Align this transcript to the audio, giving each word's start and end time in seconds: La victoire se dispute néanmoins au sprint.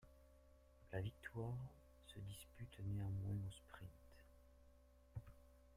La 0.91 0.99
victoire 0.99 1.75
se 2.07 2.17
dispute 2.17 2.75
néanmoins 2.83 3.37
au 3.47 3.51
sprint. 3.51 4.15